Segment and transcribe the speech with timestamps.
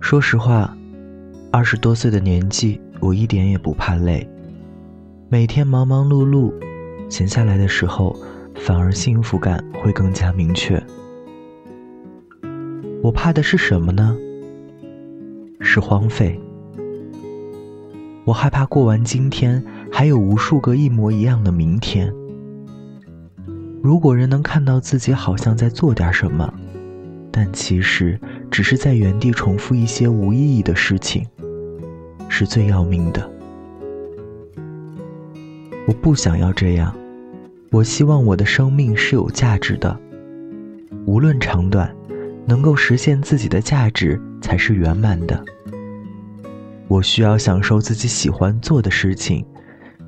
[0.00, 0.74] 说实话，
[1.52, 4.26] 二十多岁的年纪，我一点也不怕累。
[5.28, 6.52] 每天忙忙碌碌，
[7.10, 8.16] 闲下来的时候，
[8.54, 10.82] 反而幸福感会更加明确。
[13.02, 14.16] 我怕的是什么呢？
[15.60, 16.40] 是荒废。
[18.24, 19.62] 我害怕过完今天，
[19.92, 22.12] 还有无数个一模一样的明天。
[23.82, 26.52] 如果人能看到自己好像在做点什么，
[27.30, 28.18] 但其实
[28.50, 31.26] 只是在原地重复一些无意义的事情，
[32.28, 33.30] 是最要命的。
[35.86, 36.94] 我不想要这样，
[37.70, 39.98] 我希望我的生命是有价值的，
[41.06, 41.94] 无论长短，
[42.46, 45.42] 能够实现自己的价值才是圆满的。
[46.88, 49.44] 我需要享受自己喜欢做的事情，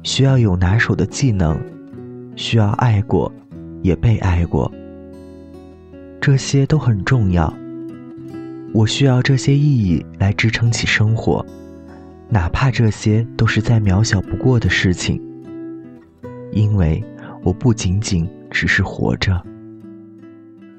[0.02, 1.58] 需要有拿手的技能，
[2.36, 3.32] 需要爱过，
[3.82, 4.70] 也被爱过，
[6.20, 7.52] 这些都很重要。
[8.72, 11.44] 我需要这些意义来支撑起生活，
[12.28, 15.20] 哪怕这些都是再渺小不过的事情。
[16.52, 17.02] 因为
[17.42, 19.42] 我不仅仅只是活着。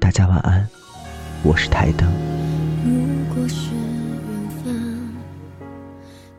[0.00, 0.66] 大家晚安，
[1.42, 2.10] 我是台灯。
[2.84, 5.08] 如果是缘分，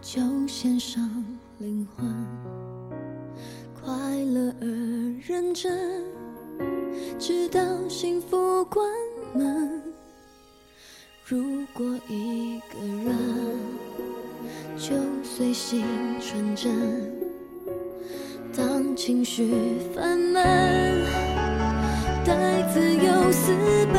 [0.01, 1.07] 就献上
[1.59, 2.05] 灵魂，
[3.79, 3.93] 快
[4.25, 4.67] 乐而
[5.25, 5.71] 认真，
[7.19, 8.85] 直到幸福关
[9.35, 9.72] 门。
[11.25, 13.17] 如果一个人，
[14.77, 14.93] 就
[15.23, 15.85] 随心
[16.19, 16.69] 纯真。
[18.53, 19.53] 当情绪
[19.95, 20.43] 烦闷，
[22.25, 23.53] 带自由私
[23.93, 23.95] 奔，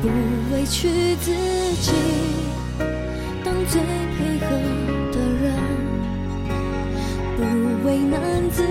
[0.00, 0.08] 不
[0.54, 1.30] 委屈自
[1.82, 1.92] 己，
[3.44, 4.46] 当最配合
[5.12, 5.52] 的人，
[7.36, 7.42] 不
[7.86, 8.62] 为难自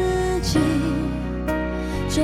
[0.41, 0.57] 己，
[2.09, 2.23] 这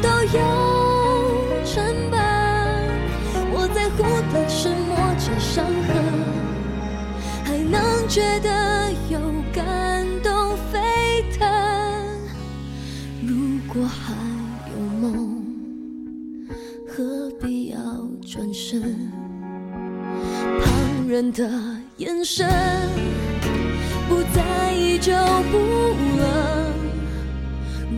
[0.00, 0.38] 都有
[1.64, 2.18] 成本，
[3.52, 5.88] 我在乎的是磨着伤痕。
[7.44, 9.18] 还能觉得有
[9.52, 10.78] 感动沸
[11.38, 11.48] 腾。
[13.26, 14.14] 如果还
[14.70, 15.42] 有梦，
[16.86, 17.78] 何必要
[18.26, 19.10] 转身？
[20.60, 21.50] 旁人的
[21.96, 22.48] 眼神，
[24.08, 25.12] 不在意就
[25.50, 26.07] 不。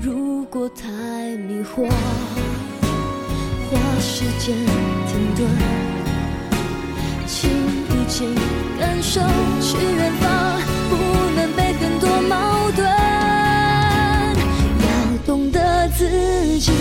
[0.03, 0.87] 如果太
[1.37, 1.87] 迷惑，
[3.69, 4.57] 花时间
[5.07, 5.47] 停顿。
[7.27, 8.25] 请一起
[8.79, 9.21] 感受，
[9.61, 10.97] 去远方，不
[11.37, 12.89] 能被很多矛盾。
[14.87, 14.89] 要
[15.27, 16.09] 懂得自
[16.59, 16.73] 己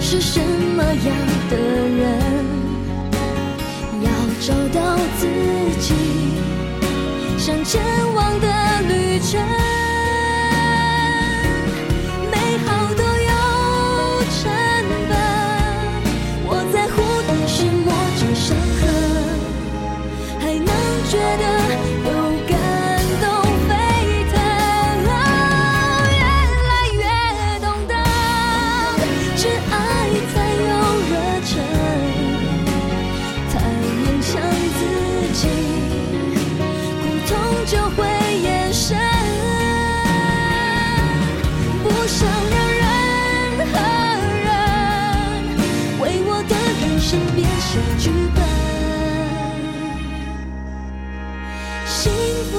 [0.00, 1.14] 是什么样
[1.50, 2.02] 的人，
[4.02, 4.08] 要
[4.40, 5.26] 找到自
[5.80, 5.94] 己
[7.38, 7.82] 想前
[8.14, 8.48] 往的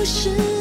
[0.05, 0.54] 是